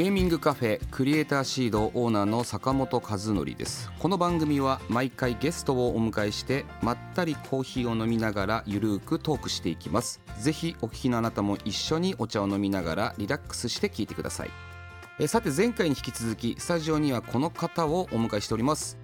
[0.00, 3.92] ゲーミングカフェクリエイターシードオーナーの坂本和則です。
[3.98, 10.22] この番組は毎回ゲストをお迎えしてまったりコーヒーを飲みながらゆるーくトークしていきます。
[10.38, 14.50] ぜひお聞きのあなたも一緒にお茶を飲みながらリラックスして聞いてください。
[15.18, 18.99] えさて前回に引き続きスタジオにはこの方をお迎えしております。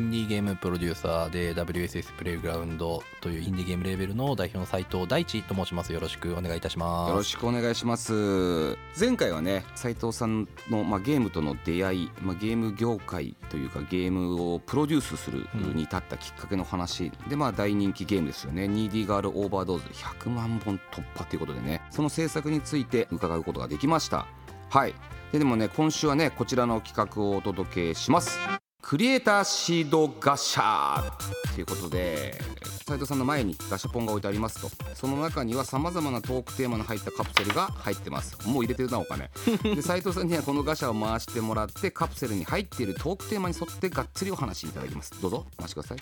[0.00, 5.92] インディーゲームプロデューサーで WSS プレイグラウンドというインディーゲームレーベルの代表の斉藤大地と申します。
[5.92, 7.10] よろしくお願いいたします。
[7.10, 8.78] よろしくお願いします。
[8.98, 21.82] 前回はね斉藤さんの、まあ、ゲームとの出会い、まあ、ゲーム業界というかゲームをプロデュースするに至ったきっかけの話、でまあ大人気ゲームですよね「ニーディーガールオーバードーズ」100万本突破ということでね。
[21.90, 24.26] その制作について伺うことができました。
[24.70, 24.94] はい。
[25.30, 28.59] ででもね今週はねこちらの企画をお届けします。
[28.82, 31.12] クリエイターシードガシャ
[31.54, 32.40] ということで
[32.86, 34.68] 斉藤さんの前にガシャポンが置いてありますと。
[34.96, 38.36] その中にはさまざまなトークテーマの入ったカプセルが入ってます。
[38.48, 39.30] もう入れてるなお金
[39.62, 45.20] で斉藤さんにはこのガシャを回してもらってカプセルに入っているトークテーマに沿ってがっつりお話しいただきます。
[45.20, 45.98] どうぞお待ちください。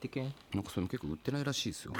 [0.00, 0.32] でけん。
[0.54, 1.92] なんかそれも結構売ってないらしいですよ。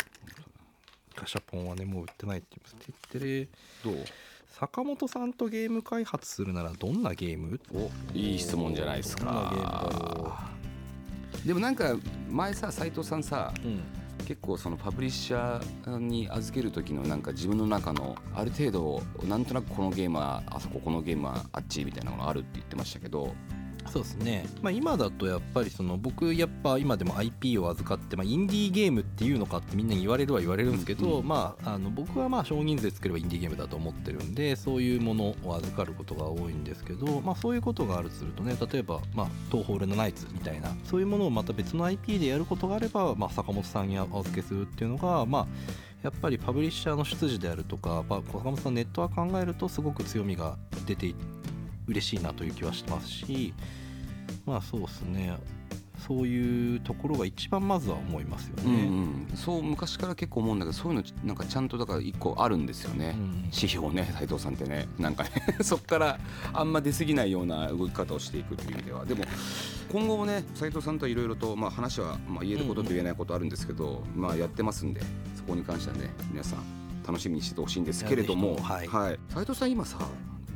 [1.16, 2.77] ガシャポンはねもう売ってないって言います。
[2.77, 3.48] てってれ
[3.83, 4.05] どう？
[4.48, 7.60] 坂本さんとゲーム開発するならどんなゲーム？
[7.72, 10.50] おいい質問じゃないですか。
[11.46, 11.94] でもなんか
[12.28, 13.80] 前さ斉藤さんさう、うん、
[14.26, 23.34] 結構そのパブリッシャーに預ける時のなんか自分の中のある程度なんとなくこのゲームはあそここのゲームはあっちみたいなものあるって言ってましたけど
[23.93, 45.47] そうですね、まあ、今だとやっぱりその僕やっぱ今でも IP を預かって、まあ、インディーゲームっていうのかってみんなに言われるは言われるんですけど、うんまあ、あの僕はまあ少人数で作ればインディーゲームだと思ってるんでそういうものを預かることが多いんですけど、まあ、そういうことがあるとするとね例えば、まあ、東方ールのナイツみたいなそういうものをまた別の IP でやることがあれば、まあ、坂本さんにお預けするっていうのがまあ
[46.03, 50.56] やっぱりパブリッシャーの出自であるとか、まあ、坂本さんネットは考えるとすごく強みが
[50.87, 51.15] 出て
[51.88, 53.54] 嬉しいなという気はしてますし
[54.47, 55.38] まあそうですね。
[56.06, 59.26] そういうところが一番まずは思いますようんね。
[59.31, 63.43] うん、そう昔から結構思うんだけどそういうのなんかちゃんとだから一個あるんですよね、うん。
[63.47, 64.88] 指標ね斉藤さんってね。
[64.99, 66.21] なんかね そこから
[66.53, 69.05] あんま出過ぎないような動き方をしていくっていう意味では。
[69.05, 69.25] でも
[69.91, 75.00] 今後もね斉藤さんといろいろと、まあ、話は、まあ、言えることと言えないことあるんですけど、まあ、やってますんで
[75.34, 76.62] そこに関してはね皆さん
[77.06, 78.49] 楽しみにしてほしいんですけれども。
[78.49, 79.19] いやぜひともはい。
[79.28, 79.99] 斉藤さん今さ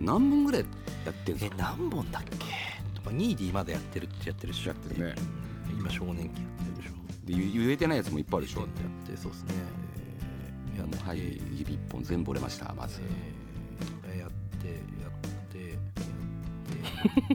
[0.01, 0.65] 何本ぐらい
[1.05, 1.75] やってるんでえすか？
[1.79, 2.47] 何本だっけ？
[3.05, 5.15] まあニーディーまだやってるってやってるしやってるね。
[5.17, 6.93] うん今少年期やってるでしょ。
[7.25, 8.61] で言言えてないやつもいっぱいあるでしょ。
[8.61, 8.69] やっ
[9.11, 9.55] てそうですね。
[10.75, 11.19] えーやって、はい
[11.57, 13.01] 指一本全部折れましたまず。
[14.09, 15.13] えーやってやっ
[15.51, 15.79] てやっ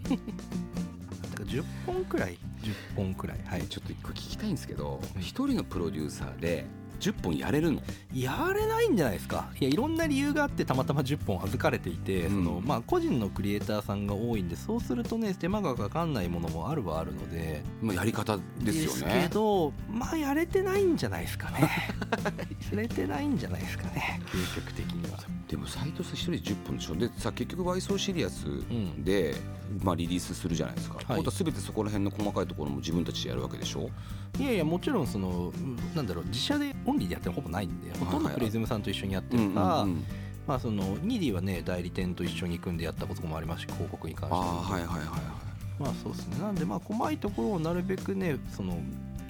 [0.02, 0.16] て。
[0.16, 0.18] だ
[1.38, 3.40] から10本くらい？10本くらい。
[3.46, 3.64] はい。
[3.68, 6.66] ちょっと一個聞きたいんですけどうん一人のプロデューサーで
[6.98, 7.82] 10本やれるの？
[8.14, 9.50] やれないんじゃないですか。
[9.60, 12.44] いやいろんな理由があってたまたま10本預かれていて、うん。
[12.46, 17.64] そのまあ、個人のクリエイターさんが多いんでそうするとね手間がかかんないものもあるはあるので。
[17.82, 19.30] まあやり方ですよけね。
[19.32, 21.70] どまあやれてないんじゃないですかね。
[22.72, 26.96] やれてないんじゃないですかね究極的にはでも斉藤さん一人10本でしょ。
[26.96, 29.04] でさ結局ワイソーシリアスん。
[29.04, 29.36] で、
[29.82, 30.96] まあ、リリースするじゃないですか。
[30.96, 31.04] はい。
[31.06, 33.90] ってことは全てそこら辺の細かいところも自分たちでやるわけでしょ。
[34.40, 39.88] いやいやもちろんそのうんなんだろう自社でオンリーでやってるのほぼないんでほとんどプリズムさんと一緒にやってるか、
[40.46, 45.08] まあそのニーディはね代理店と一緒に組んでやったこともありますし広告に関してああもはいはいはいはい。
[45.80, 46.40] まあそうですね。
[46.40, 48.78] なんでまあ細いところをなるべくねその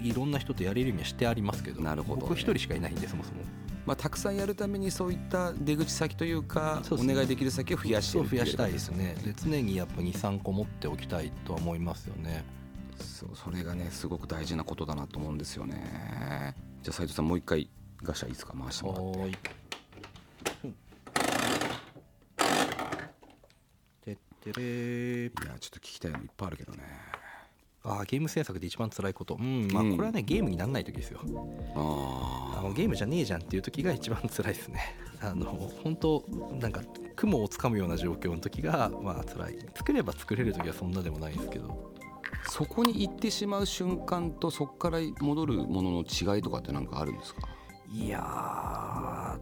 [0.01, 2.27] いろんな人とやれるようにはしてありますけどなるほどね。
[2.29, 3.41] 僕一人しかいないんでそもそも
[3.87, 9.15] まあ、たくさんやるためにそういった出口先というかお願いできる先を増やして増やしたいですね。
[9.23, 12.43] で常にやっぱ23個持っておきたいとは思いますよね。
[12.99, 16.53] そうそれがねすごく大事なことだなと思うんですよね。
[16.83, 17.69] じゃあ斉藤さんもう一回
[18.03, 18.53] ガシャいいですか？
[18.61, 19.37] 回してもらって。
[24.03, 24.17] て
[24.47, 25.27] れー。
[25.29, 26.79] いやちょっと聞きたいのいっぱいあるけどね。
[27.83, 29.35] あーゲーム制作で一番辛いこと。
[29.35, 29.95] うんまあうん。
[29.95, 31.21] これはねゲームにならない時ですよ。
[31.75, 34.95] ああのゲームじゃねえじゃんっていう時が一番辛いですね。
[35.21, 35.45] あの
[35.83, 36.23] 本当
[36.59, 36.81] なんか
[37.15, 39.57] 雲をつかむような状況の時がまあ辛い。
[39.75, 41.93] 作れば作れる時はそんなでもないんですけど。
[42.49, 47.41] そこに行ってしまう瞬間とそこから戻るものの違いとかって何かあるんですか？
[47.91, 48.86] いやー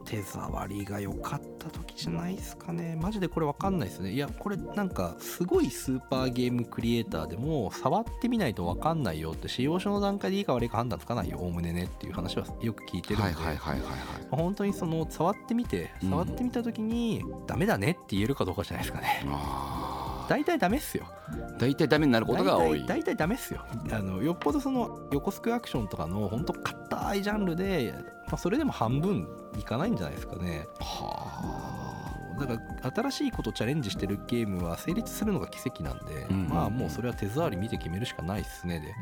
[0.06, 2.98] 手触りが良かった時じゃないですかね。
[3.02, 4.12] マジでこれ分かんないですね。
[4.12, 11.40] いやこれなんかすごいスーパーゲームクリエイターでも触ってみないと分かんないよって使用書の段階でいいか悪いか判断つかないよ。
[11.40, 14.00] おおむねねっていう話はよく聞いてるんで、はいはいはいはいはい
[14.32, 19.24] 本当にその触ってみてうん触ってみた時にダメだねって言えるかどうかじゃないですかね。
[19.28, 21.06] あ大体ダメっすよ。
[21.30, 22.82] ー大体ダメになることが多い。
[22.82, 23.62] 大体大体ダメっすよ。
[23.92, 27.94] あのよっぽどその横スクアクションとかの本当硬いジャンルで、
[28.28, 30.68] まあ、それでも半分いかないんじゃないですかね。
[30.80, 38.94] はだから新しいことチャレンジしてるゲームは成立するのが奇跡なんで、うんうんまあもうそれは手触り見て決めるしかないっすねで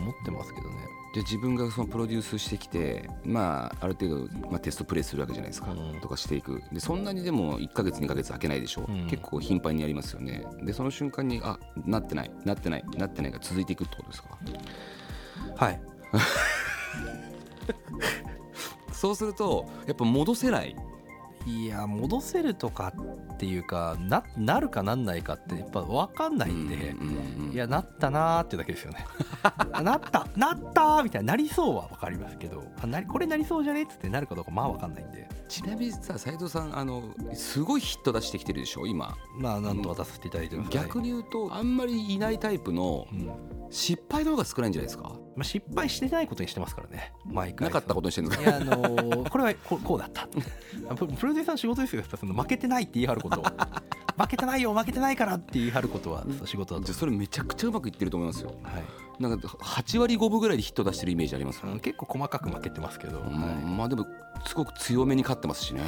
[0.00, 0.76] 思ってますけどね。
[1.14, 6.00] で自分がそのプロデュースしてきてまあある程度、まあ、テストプレイするわけじゃないですか、うん。
[6.00, 6.62] とかしていく。
[6.72, 9.06] でそんなにでも1ヶ月2ヶ月空けないでしょ、うん。
[9.08, 10.44] 結構頻繁にやりますよね。
[10.62, 14.38] でその瞬間にあなってないなってないなってないが続いていくってことですか？
[15.56, 15.80] はい
[19.04, 20.74] そうするとやっぱ戻せない。
[21.46, 22.90] いや戻せるとか
[23.34, 29.04] っていうかななるかなんないかってやっぱ分かんないんで、うんうんうんいやなったなーってだけですよね。
[29.42, 33.82] あ なったなったーみたいななりそうは分かりますけどあなりこれなりそうじゃね？
[33.82, 35.28] っつってなるかどうかまあ分かんないんで。
[35.46, 37.02] ちなみにさ斉藤さんあの
[37.34, 39.14] すごいヒット出してきてるでしょ今。
[39.38, 40.70] まあなんとか出させていただいてます。
[40.70, 43.06] 逆に言うとあんまりいないタイプの
[43.68, 45.12] 失敗の方が少ないんじゃないですか？
[45.36, 47.12] まあ、失敗してないことにしてますからね。
[47.24, 47.68] 毎回。
[47.68, 48.50] なかったことにしてるんですか。
[48.50, 50.28] いやあのーこれはこうこうだった。
[50.88, 52.02] あププロデューサーの仕事ですよ。
[52.18, 53.40] その負けてないって言い張ること。
[53.40, 53.44] を
[54.16, 56.86] 負けてないよ負けてないからって言い張ることは仕事だと。
[56.86, 58.54] じゃあそれめちゃくちゃうまくいってると思いますよ。
[58.62, 58.82] はい。
[59.22, 64.06] なんか8割5分ぐらいでヒット出してるイメージあります結構細かく負けてますけど、うんはいまあでも
[64.46, 65.82] すごく強めに勝ってますしね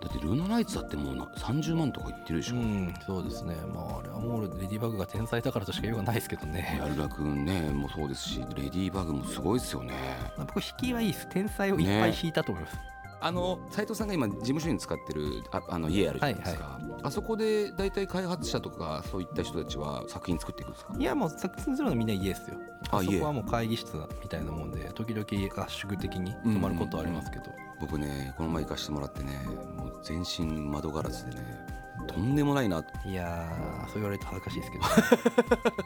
[0.00, 9.94] だってルナナイツだってもうな30万とかいってるでしょ、うん、そうですね、まあ、あれはもうレディバグが天才だからとしか言いようがないですけどね、ヤルラ君ねもそうですしレディーバグもすごいですよね。
[10.36, 12.76] まあ僕、引きはいいです、天才をいっぱい引いたと思います。
[13.18, 20.94] あの斉藤さんが今事務所に使ってるああの家あるじゃないですか、あそこで大体開発者とかそういった人たちは作品作っていくんですか？
[20.98, 22.58] いや、もう作品するのはみんな家ですよ。
[22.90, 23.14] あ家。
[23.14, 27.44] そこはもう会議室みたいなもんで、時々合宿的に泊まることはありますけど、
[27.80, 29.32] 僕ねこの前行かしてもらってね
[29.76, 31.76] もう全身窓ガラスでね
[32.06, 32.84] とんでもないな。
[33.04, 34.84] いやー、そう言われると恥ずかしいですけど、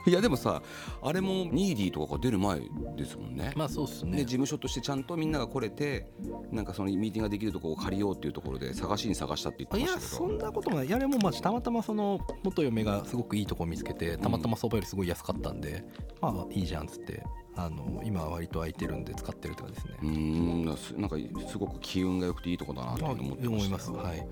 [0.11, 0.63] いやでもさ
[1.03, 2.61] あれもニーディーとかが出る前
[2.97, 3.53] ですもんね。
[3.57, 4.27] まあそうっすでね事。
[4.27, 6.11] 務所としてちゃんとみんなが来れて
[6.51, 10.29] なんかそのミーティングができるところを借りようっていうところで探しに探したって言いやってましたけど。
[10.29, 10.87] そんなこともない。
[10.87, 15.85] いやでもまあたまたまその元嫁がすごくいいとこ見つけてたまたま相場よりすごい安かったんで、
[16.21, 17.23] まあいいじゃんっつって
[17.57, 19.99] あの今は割と空いてるんで使ってるって感じですね。
[20.03, 20.77] うーんなん
[21.09, 21.17] か
[21.49, 23.91] すごく機運が良くていいとこだなとあ思って思います。
[23.91, 24.27] はい。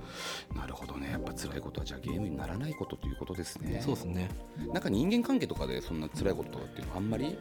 [0.56, 1.10] なるほどね。
[1.10, 3.80] やっぱ辛いことはじゃあゲームにならないことということですね。
[3.84, 4.30] そうですね。
[4.72, 7.36] なんか人間関係とかでそんな辛いこととかっていうのはあんまり？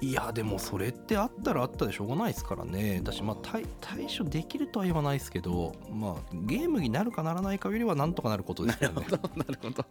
[0.00, 3.00] いやでもそれってあったらあったでしょうがないですからね。
[3.02, 9.06] 私まあ対対処できるとは言わないですけどまあゲームになるかならないかよりはなんとかなることですよね。
[9.36, 9.78] なるほど。
[9.78, 9.86] わ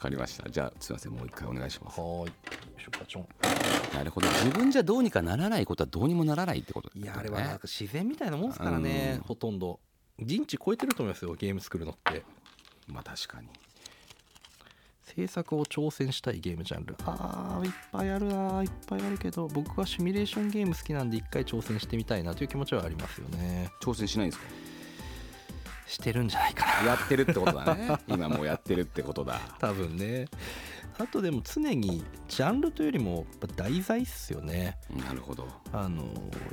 [0.00, 0.48] かりました。
[0.50, 1.12] じゃあすいません。
[1.12, 1.98] もう一回お願いします。
[2.00, 3.26] はーいょガチョン
[3.94, 4.28] なるほど。
[4.28, 9.22] 自分じゃどうにかならないことはどうにもならないってこといやあれはなんか自然みたいなもんですからね、うん。
[9.22, 9.80] ほとんど。
[10.18, 12.22] 人知超えてると思いますよゲーム作るのって。
[12.88, 13.48] まあ確かに。
[15.16, 16.94] 制作を挑戦したいゲームジャンル。
[17.04, 19.48] あーいっぱいあるないっぱいあるけど。
[19.48, 23.70] 僕はシミュレーションゲーム好きなんで一回挑戦してみたいなという気持ちはありますよね。
[23.82, 24.48] 挑戦しないんですか？
[25.88, 26.88] してるんじゃないかな。
[26.88, 27.96] やってるってことだね。
[28.06, 29.40] 今もうやってるってことだ。
[29.58, 30.26] 多分ね。
[31.00, 34.76] あとでも常にジャンルというよりも題材っすよね。
[34.90, 35.46] なるほど。
[35.72, 36.02] あの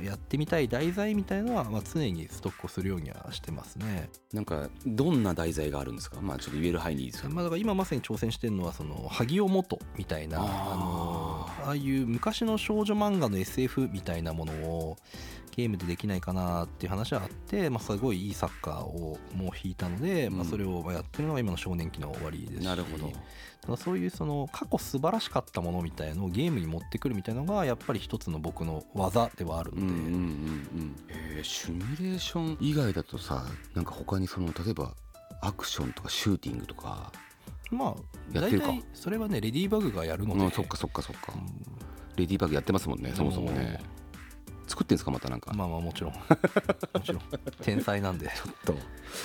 [0.00, 6.20] やってみたい題材みたいのは、まあ、常にストックをするようにはしてますね、なんかどんな題材があるんですか？
[6.20, 14.96] まあちょっと言える範囲でいいですかまあ、だから今まさに挑戦してるのはその萩尾元みたいなあのああいう昔の少女漫画の SF みたいなものを
[15.56, 23.10] ゲームでできないかなっていう話はあって、まあ、すごいいいサッカーをもう引いたので、まあ、うんそれをやってるのが今の少年期の終わりですしなるほど。
[23.62, 30.96] ただそういうその過去素晴らしかったものみたいのをゲームに持ってくるみたいなのがやっぱり一つの僕の技ではあるので、うんうんうんうん。
[31.08, 33.44] えーシミュレーション以外だとさ
[33.74, 34.94] なんか他にその例えば
[35.40, 37.12] アクションとかシューティングとか
[37.70, 37.94] まあ
[38.32, 38.66] 大やってるか？
[38.68, 41.32] 体それはねレディーバグがやるので、うんそっかそっかそっか。
[41.34, 41.46] うん
[42.16, 43.78] レディーバグやってますもんねそもそもね
[44.66, 45.52] 作ってんですかまたなんか？
[45.52, 46.12] まあまあもちろん。
[46.94, 47.22] もちろん。
[47.62, 48.30] 天才なんで。
[48.64, 48.76] と。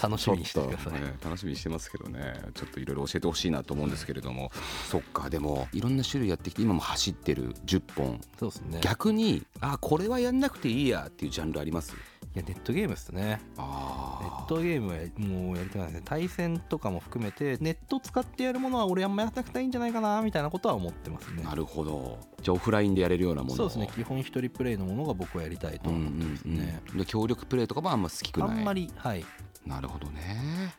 [0.02, 1.16] 楽しみにしててください、ね。
[1.24, 2.42] 楽しみにしてますけどね。
[2.54, 4.52] ちょっといろいろ教えてほしいなと思うんですけれども。
[4.90, 8.22] そっかでもいろんな種類やってきて今も走ってる10本。
[8.40, 8.80] そうですね。
[8.82, 11.96] 逆にあこれはやんなくていいやっていうジャンルあります？
[12.34, 13.22] いやネットゲームっすね。
[13.24, 16.02] ネあットゲームはもうやりたくないですね。
[16.06, 21.44] 対戦とかも含めてネット使ってやるものは俺あんまやりたくないんじゃないかなみたいなことは思ってますね。
[21.44, 22.20] なるほど。
[22.42, 23.90] じゃあオフラインでやれるようなものをそうですね。
[23.94, 28.50] 基本一人プレイのものが僕はやりたいとうん思ってますうんね、うんで協力プレイとかもあんま好きくない。
[28.50, 29.26] あんまりはい。
[29.66, 30.74] なるほどね。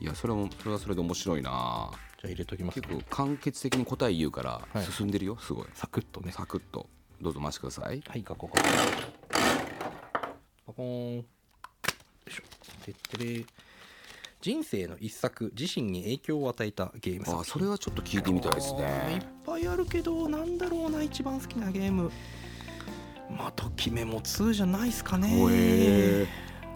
[0.00, 1.50] いやそれもそれはそれで面白いな。
[1.50, 4.84] じゃあ入れときます結構簡潔的に答え言うからはい。
[4.86, 5.66] 進んでるよすごい。
[5.74, 6.30] サクッとね。
[6.30, 6.86] サクッと。
[7.20, 8.02] どうぞ回してください。
[8.08, 8.50] はい、書こ。
[10.72, 11.16] パコーン。
[11.16, 11.24] よ
[12.26, 12.42] いしょ。
[12.84, 13.44] てってれ。
[14.40, 22.10] 人生の一作、自身に影響を与えたゲームあそれはちょっと聞いてみたいですあーいっねぱいあるけど、なんだろうな、一番好きなゲーム。
[23.30, 26.26] まあ、ときめも2じゃないですかね。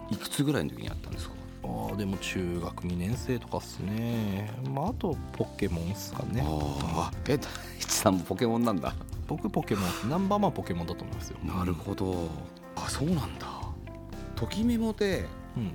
[0.09, 1.35] いくつぐらいの時にやったんですか？
[1.63, 4.49] ああ、でも中学2年生とかっすね。
[4.73, 6.41] まあ、あと、ポケモンっすかね。
[6.45, 7.39] ああえ大
[7.79, 8.93] 地さんもポケモンなんだ
[9.27, 11.37] 僕、ポケモン、ナンバーワンポケモンだと思いますよ。
[11.43, 12.29] なるほど
[12.77, 13.47] あそうなんだ
[14.37, 15.25] ときメモで
[15.57, 15.71] うん。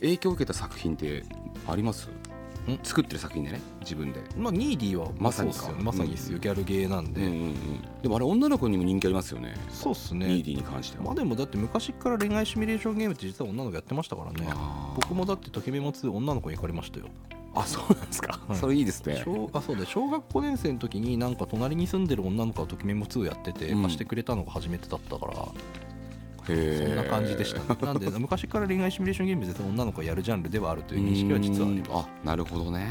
[0.00, 1.24] 影響を受けた作品って
[1.68, 2.08] あります？
[2.08, 2.78] ん。
[2.82, 4.20] 作ってる作品でね自分で。
[4.36, 5.56] まあ、ニーディーはまさにね。
[5.82, 7.20] まさにですよ、ギャルゲーなんで。
[7.20, 7.54] うんうんうん。
[8.02, 9.54] でもあれ女の子にも人気ありますよね。
[9.68, 10.26] そうっすね。
[10.26, 11.04] ニーディーに関しては。
[11.04, 14.46] まあでもだって昔から恋愛シミュレーションゲームって実は女の子やってましたからね。
[14.94, 17.06] 僕もだってときめも2女の子に行かれましたよ。
[17.52, 18.56] あそうなんですか、はい。
[18.56, 19.22] それいいですね。
[19.24, 23.82] 小あそうだ小学5年生の時になんか隣に住んでる女の子がときめも2やっててうん。
[23.82, 25.89] 貸してくれたのが初めてだったから、へえ
[26.78, 27.60] そんな感じでした。
[27.60, 31.90] ね なんで昔から恋愛シミュレーションゲーム絶対女の子がやるジャンルではあるという認識は実はあります。
[31.92, 32.86] あなるほどね、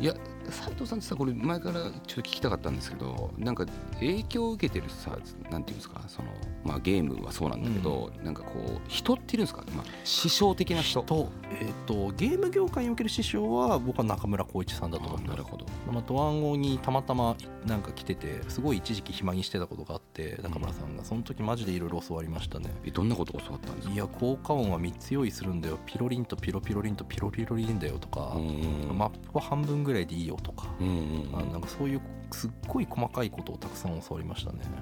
[0.00, 0.14] い、や
[0.50, 5.16] 斉藤さんってさこれ前からちょっと聞きたかったんですけどなんか影響を受けてるさ
[5.50, 6.28] なんていうんですかその、
[6.64, 11.02] まあ、ゲームはそうなんだけど、なんかこう人っているんですか、まあ、師匠的な人。
[11.02, 15.34] と,、えー、とゲーム業界における師匠は僕は中村浩一さんだと思ってます。
[15.34, 15.66] あなるほど。
[15.90, 21.04] まあ、ドワンゴにたまたまなんか来ててすごい一時期暇にしてたことがあって中村さんが。
[21.04, 22.70] その時マジでいろいろ教わりましたね。
[22.84, 23.94] えどんなことを教わったんですか？
[23.94, 25.78] いや効果音は3つ用意するんだよ。
[25.86, 28.96] ピロリンとピロピロリンとピロピロリンだよとかうん。
[28.96, 30.98] マップは半分ぐらいでいいよとかうんうんう
[31.36, 31.38] ん。
[31.38, 34.60] あなんかそういうすっごい細かいことをたくさん教わりましたね。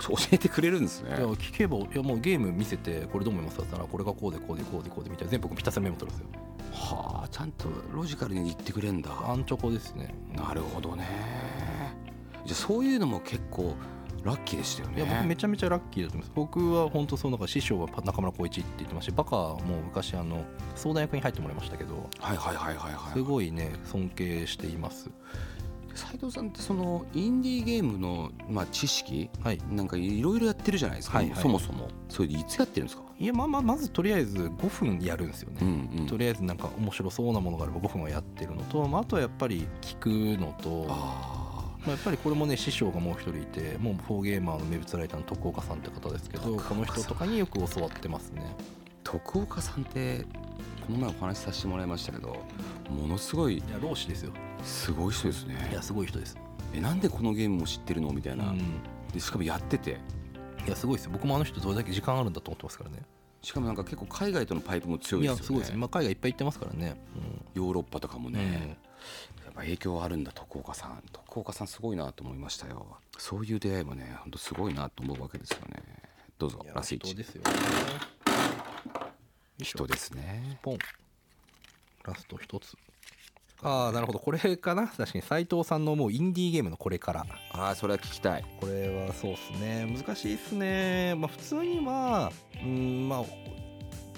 [0.00, 1.10] 教えてくれるんですね。
[1.10, 3.56] いや聞けばいやもうゲーム見せてこれどう思います？
[3.58, 6.32] かったらこれがこうでこうでこうでこうでみたいな全部僕ピタスラメモ取るんですよ。
[6.72, 9.10] はあちゃんとロジカルに言ってくれんだ。
[9.26, 10.14] アンチョコですね。
[10.36, 11.04] なるほどね。
[12.44, 13.74] じゃあそういうのも結構
[14.24, 15.02] ラッキーでしたよね。
[15.02, 16.32] いや僕めちゃめちゃラッキーだと思います。
[16.34, 20.44] 僕は本当そうなんか師匠は中村浩一って言ってましてバカも昔あの
[20.74, 22.08] 相談役に入ってもらいましたけど。
[22.18, 23.12] はいはいはいはいはい。
[23.12, 25.10] すごいね尊敬しています。
[25.94, 29.60] 斉藤さんってそのインディーゲームの、まあ、知識はい。
[29.68, 31.42] なんかいろいろやってるじゃないですか、はいはい。
[31.42, 31.88] そもそも。
[32.08, 36.06] それでいつやってるんですか、いやまあまあまずとりあえず5分やるんですよね、うんうん。
[36.06, 40.08] とりあえずなんか面白そうなものがあれば5分はやってるのと、まあ、あとはやっぱり聞く
[40.40, 41.47] のとあ
[41.88, 48.42] まあ、やっぱりこれもね師匠がもう一人いてもうフォーゲーマーの名物ライターの徳岡さんって方ですけどこの人とかによく教わってますね。
[48.42, 48.62] ー
[49.04, 50.26] 徳岡さんって
[50.86, 52.36] この前お話しさせてもらいましたけど
[52.90, 54.32] ものすごいいや老子ですよ。
[54.62, 56.36] すごい人ですいねやすごい人です。
[56.74, 58.82] えなんでこのゲームも知ってるのみたいな、うん。
[59.10, 59.98] でしかもやってて。
[60.66, 61.12] いやすごいですよ。
[61.14, 62.98] 僕もあの人どれだけ時間あるんだと思ってますからね。
[63.40, 65.40] しかもなんか結構海外とのパイプも強いいですよね。
[65.40, 65.70] やすごいです。
[65.70, 67.00] ね、まあ、海外いっぱい行ってますからね、
[67.54, 68.34] ヨーロッパとかもうん。
[68.34, 68.76] ね、
[69.44, 72.98] やっぱ影響あるんだ徳岡さん徳岡さんすごいなと思いましたよ。
[73.16, 75.82] そういう出会いもね本当すごいなと思うわけですよね。
[76.38, 77.08] どうぞラスイチ。
[77.08, 77.50] 人ですよね。
[79.60, 80.58] 人ですね。
[80.62, 80.78] ポン。
[82.04, 82.76] ラスト一つ。
[83.60, 84.20] ああなるほど。
[84.20, 84.86] これかな？
[84.86, 85.22] 確かに。
[85.22, 87.26] 斉藤さんのもうインディーゲームのこれから。
[87.50, 88.44] ああそれは聞きたい。
[88.60, 89.84] これはそうっすね。
[89.84, 91.16] 難しいっすね。
[91.16, 92.30] まあ普通には
[92.62, 93.24] うんまあ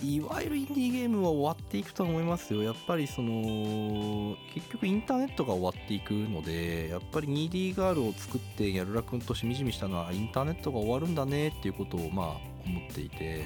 [0.02, 2.62] いわゆるインディーゲームは終わっていくとは思いますよ。
[2.62, 12.26] やっぱりその結局インターネットが終わっていくのでやっぱり 2D ガールを作ってやるらくんとしみじみしたのはインターネットが終わるんだねっていうことをまあ
[12.66, 13.42] 思っていて、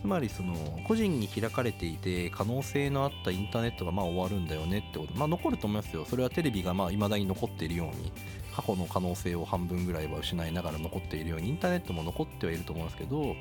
[0.00, 0.54] つまりその
[0.88, 5.14] 個人に開かれていて可能性のあったインターネットがまあ終わるんだよねってこと。
[5.14, 6.04] まあ残ると思いますよ。
[6.04, 8.12] それはテレビがまあ未だに残っているように
[8.54, 13.36] 過去の可能性を半分ぐらいは失いながら残っているようにインターネットも残ってはいると思うんですけど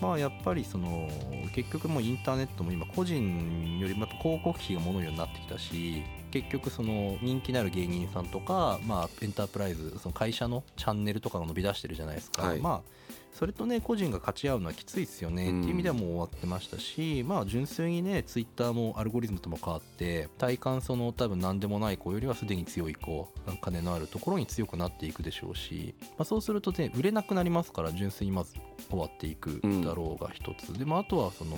[0.00, 1.08] まあやっぱりその
[1.54, 6.02] 結局もインターネットも今個人よりもやっぱ広告費がものようになってきたし。
[6.30, 12.60] 結局その人気のある芸人さんとか、まあ、エンタープライズその会社のチャンネルとかが伸び出してるじゃないですか、はい。
[12.60, 12.98] まあ
[13.38, 23.28] それとね個人が勝ち合うのはきついですよねっていう意味ではもう終わってましたし、まあ純粋にねツイッターもアルゴリズムとも変わって体感その多分何でもない子よりはすでに強い子
[23.60, 28.54] 金のあるところに強くなっていくでしょうし、まあ、そうするとね売れなくなりますから純粋にまず
[28.90, 31.56] 終わっていくだろうが一つ、でまああとはその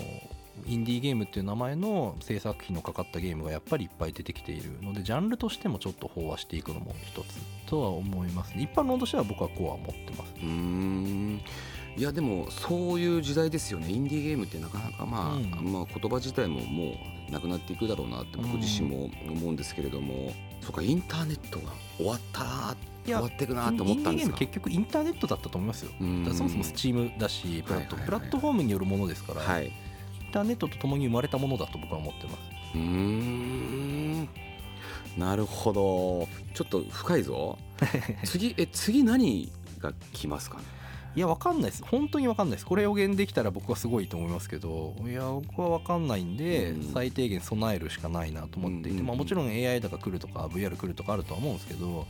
[0.67, 8.63] インディーゲームっていう名前の制作費のかかったゲームがやっぱりいっぱい出てきているのでジャンルとしてもちょっと飽和していくのも一つとは思いますね。
[8.63, 10.33] 一般論としては僕はこうは思ってます。
[10.37, 11.41] うーん。
[11.97, 13.91] いやでもそういう時代ですよね。
[13.91, 15.73] インディーゲームってなかなかまあ、うん。
[15.73, 16.95] まあ言葉自体もも
[17.29, 25.93] うなくなっていくだろうなって僕自身も思うんですけれども、そうかインターネットが終わったない終やわっていくなと思ったんですがインディーゲーム結局インターネットだったと思いますよ。
[26.01, 26.25] うん。
[26.25, 28.21] だからそもそもスチームだしプラット,、はいはいはい。
[28.21, 29.73] プラットフォームによるものですから、はい
[30.31, 32.39] ターネットとともに生まれたものだと僕は思ってます。
[32.75, 34.29] うーん。
[35.19, 36.29] なるほど。
[36.55, 37.59] ちょっと深いぞ。
[38.25, 40.65] 次え次何が来ますかね？
[41.17, 41.83] いやわかんないです。
[41.85, 42.67] 本当にわかんないです。
[42.67, 46.93] これ予言できたら僕はすごいと思いますけどいや僕はわかんないんで、うん。
[46.93, 49.07] 最低限備えるしかないなと思っていて、うんうんうん。
[49.09, 52.07] まあ、もちろん AI とか来るとか VR 来るとかあるとは思うんですけど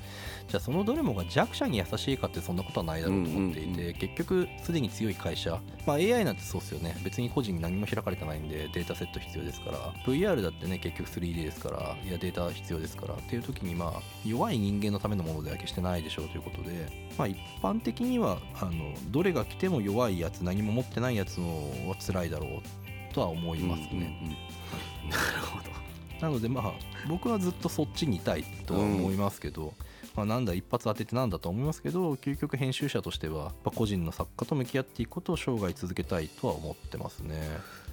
[0.51, 6.97] じゃあそのどれもが弱者に優しいかってそんなことはないだろうと思っていて、うんうん結局すでに強い会社、まあ、AI なんてそうですよね。
[7.05, 9.79] 別に個人に何も開かれてないんでデータセット必要ですから。
[10.05, 13.15] VR だってね結局 3D ですからいやデータ必要ですから。
[13.15, 17.11] っていう時にまあ弱い人間のためのものでは決してないでしょうということで。
[17.17, 25.11] まあ一般的にはあのどれが来ても弱いやつ何も持ってないやつのは辛いだろうとは思いますね、うんうんうん。
[25.11, 25.71] なるほど。
[26.21, 26.73] なのでまあ
[27.09, 29.75] 僕はずっとそっちにいたいとは思いますけど、
[30.21, 37.41] まあ、なんだ一発当ててなんだと思いますけど究極編集者としては個人の作家と向き合っていくことを生涯続けたいとは思ってますね。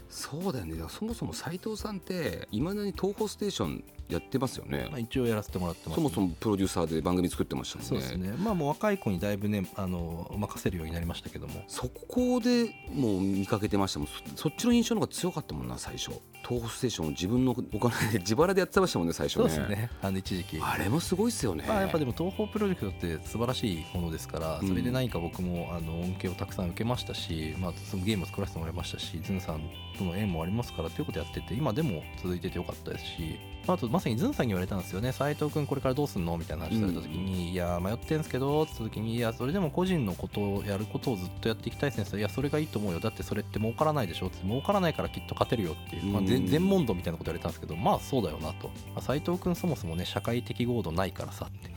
[0.10, 0.75] そうだよね。
[0.89, 7.90] そもそも斉藤さんっていまだに東宝ステーションやってますよね、まあ、一応やらせてもらってます、そもそもプロデューサーで番組作ってましたもんね。
[7.90, 8.36] そうですね。
[8.38, 11.64] まあもう若い子にだいぶねあの任せるようになりましたけども。
[11.68, 14.08] そこでもう見かけてましたもん。
[14.08, 16.12] そそっちの印象の方が強かったもんな最初。
[16.48, 19.50] 東宝ステーションを自分のお金で自腹でやってましたもんね最初ね。
[19.50, 19.90] そうですね。
[20.02, 20.60] あの一時期。
[20.62, 24.68] あれもすごいっすよね、まあ、やっぱでも東宝プロジェクトって素晴らしいものですからうん。
[24.68, 29.62] それで何か僕もあの恩恵をたくさん受けましたし、まあ、そのゲームを作らせてもらいましたしズンさん
[29.98, 35.12] との縁もありますからということやってて今でも続いててよかったですし、まあ、あとまさにズンさんに言われたんですよね。
[35.12, 36.38] 斉藤君これからどうすんの？
[36.38, 43.00] みたいな話された時に、いや迷ってんすけどって言った時にいやそれでも個人のことをやることをずっとやっていきたいですねいやそれがいいと思うよ。
[43.00, 44.27] だってそれって儲からないでしょ？
[44.27, 51.67] って儲からないからきっと勝てるよっていう、まあ、うん全全問答みたいなこと言われたんですけどまあそうだよなと、まあ、斉藤君そもそもね社会的合度ないからさって。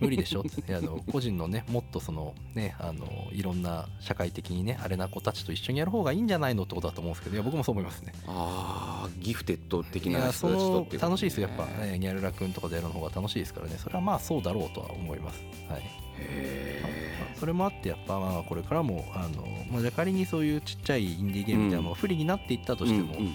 [0.00, 0.40] 無理でしょ？
[0.40, 8.12] って、ね、あの個人のねもっとそのねあのいろんな社会的にねあれな子たちと一緒にやる方がいいんじゃないのってことだと思うんですけどいや僕もそう思いますね。
[8.26, 11.48] ああギフテッド的いな人たちとっていう楽しいですよ。
[11.48, 13.76] やっぱ、ね、ニャルラ君とかでやるの方が楽しいですからね。
[13.78, 15.42] それはまあそうだろうとは思います。
[15.68, 15.82] はい。
[17.34, 23.32] それもあってやっぱまあこれからもあの、まあ、じゃあ仮にそういうちっちゃいインディーゲームみたいなのが不利になっていったとえしても、うんうん。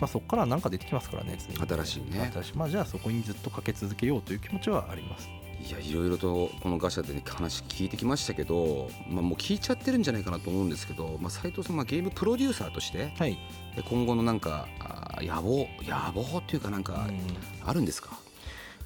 [0.00, 2.32] まあ、そこから何か出てきますからね新しいね。
[2.56, 5.28] まあじゃあそこにずっとかけ続けようという気持ちはあります
[5.66, 13.38] いやいろいろとこのガシャで、ね、話聞いてきましたけど、まあ、もう聞いちゃってるんじゃないかなと思うんですけど、まあ、斉藤さんはゲームプロデューサーとしてはい、
[13.76, 17.20] で今後のなんかあー野望野望っていうかなんかうん。
[17.64, 18.18] あるんですか、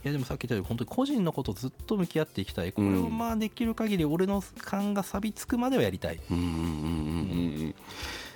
[0.04, 2.72] いやでもさっき言ったように本当に個人のことずっと向き合っていきたい。
[2.72, 6.20] これをまあできる限り俺の勘が錆びつくまではやりたい。
[6.30, 6.62] うんうんうんうんう
[7.68, 7.74] ん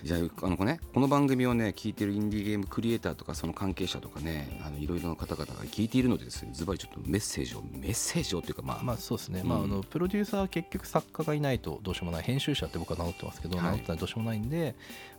[0.03, 9.49] じゃああのねこの番組をね聞いてるインディーゲームクリエイターとかその関係者とかねあのいろいろな方々が聞いているのでですねズバリちょっとメッセージをメッセージをっていうかまあ、まあそうですね、うん。
[9.49, 12.23] まあ、あのプロデューサーは結局作家がいないとどうしようもない。
[12.23, 13.65] 編集者って僕は名乗ってますけど、はい。
[13.67, 14.75] 名乗ってないとどうしようもないんで、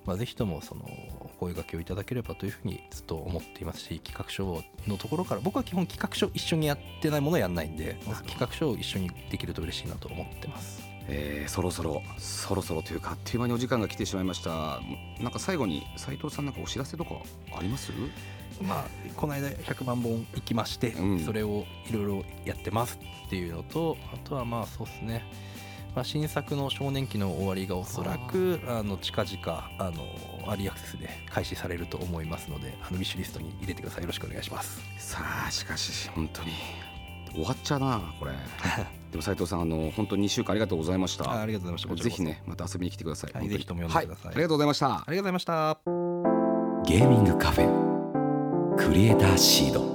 [0.05, 0.81] まあ、ぜひともその
[1.19, 14.79] お声掛けをいただければというふうにずっと思っていますし企画書のところから僕は基本企画書一緒にやってないものはやんないんで企画書を一緒にできると嬉しいなと思ってますえーそろそろそろそろというかあっという間にお時間が来てしまいました。
[15.19, 17.11] なんか最後に斉藤さんなんかお知らせとか
[17.55, 17.91] あります？
[18.61, 21.19] まあこの間100万本行きまして、うん。
[21.19, 22.97] それをいろいろやってます
[23.27, 25.23] っていうのとあとはまあそうですね。
[25.93, 34.03] まあ、新作の少年期の終わりがおそらくあの近々あのアリーアクセスで開始されると思いますのであのウィッシュリストに入れてください。
[34.03, 34.79] よろしくお願いします。
[34.97, 36.51] さあしかし本当に
[37.33, 38.31] 終わっちゃうなこれ。
[39.11, 41.29] でも斉藤さんあの本当に2週間ありがとうございました。
[41.29, 44.25] あありがとうございましたぜひねまた遊びに来てください、はいぜひとも呼んでください。
[44.27, 44.87] はありがとうございました。
[44.87, 45.77] ありがとうございました。
[46.85, 47.91] ゲーミングカフェ。
[48.77, 49.90] クリエイターシード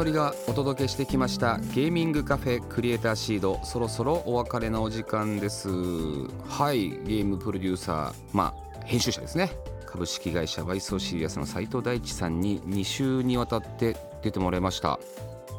[0.00, 3.60] 坂本和則がお届けしてきましたゲーミングカフェクリエイターシード。
[3.64, 5.68] そろそろお別れのお時間です。
[5.68, 9.50] はいゲームプロデューサーまあ編集者ですね。
[9.84, 14.98] 株式会社バイソーシリアスの斉藤大地さんに2週にわたって出てもらいました。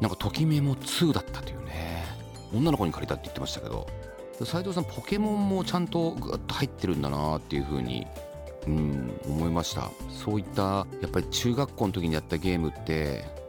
[0.00, 2.02] なんかときめも2だったというね。
[2.52, 3.86] 女の子に借りたって言ってましたけど。
[4.44, 8.08] 斉藤さんポケモンもちゃんとグッと入ってるんだなっていう風に
[8.66, 9.88] うん思いました。
[10.10, 13.41] そういったやっぱり中学校の時にやったゲームって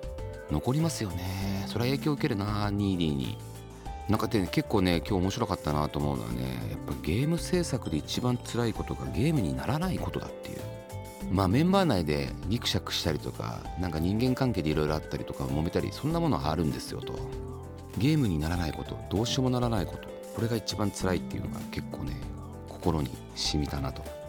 [0.54, 1.66] 残りますよね。
[1.68, 3.38] それは影響受けるなニーディーに。
[4.10, 10.60] なんかね結構ね今日面白かったなと思うのはねやっぱゲーム制作で一番辛いことがゲームにならないことだっていう。
[11.32, 17.18] まあメンバー内でギクシャクしたりとかなんか人間関係でいろいろあったりとか揉めたりそんなものはあるんですよと。
[17.98, 22.18] ゲームにならないことどうしようもならないことこれが一番辛いっていうのが結構ね
[22.68, 24.23] 心に染みたなと。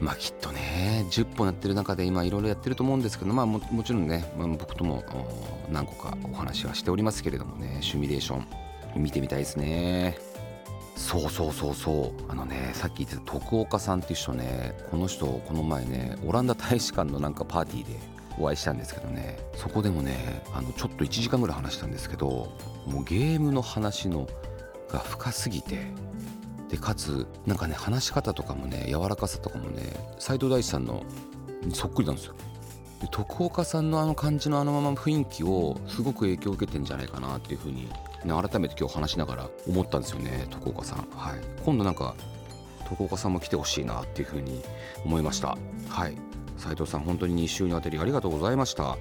[0.00, 5.04] まあきっとね10本やってる中で今いろいろやってると思うんですけどまあもちろんね、まあ僕とも
[5.70, 8.46] 何個かお話はしておりますけれどもねシミュレーション
[8.96, 10.18] 見てみたいですね。
[10.96, 12.30] そうそうそうそう。
[12.30, 17.98] あのねさっき言ってた徳岡さんっていう人ねこの人この前ねオランダ大使館のなんかパーティーで
[18.38, 22.52] お会いしたんですけどねそこでもねあのちょっと1時間ぐらい話したんですけど
[22.86, 24.28] もうゲームの話の
[24.90, 25.86] が深すぎて
[26.70, 31.02] でかつなんかね話し方とかもね柔らかさとかもね斎藤大地さんの
[31.72, 32.34] そっくりなんですよ。
[33.00, 37.92] で徳岡さんのあの感じのあのまま雰囲気をすごく影響を受けてんじゃないかなっていうふうに、ね、
[38.24, 40.98] 改めて今日話しながら思ったんですよね徳岡さん。
[41.16, 41.40] はい。
[41.64, 42.14] 今度なんか
[42.88, 44.62] 徳岡さんも来てほしいなっていうふうに
[45.04, 45.56] 思いました。
[45.88, 46.16] はい。
[46.56, 48.96] 斉藤さん本当に2週にわたりありがとうございました。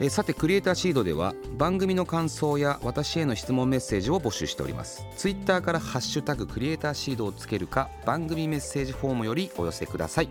[0.00, 5.06] えさてクリエイターシードでは番組の感想や私への質問メッセージを募集しております。
[5.16, 10.28] ツイッターから「ハッシュタグクリエイターシード」をつけるか番組メッセージフォームよりお寄せください。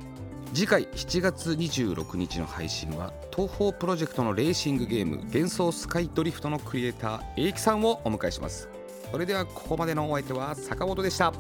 [0.54, 8.68] 次回7月26日の配信は東宝プロジェクトのレーシングゲーム幻想スカイドリフトのクリエイター英樹さんをお迎えします。
[9.12, 11.32] それではここまでのお相手は坂本でした。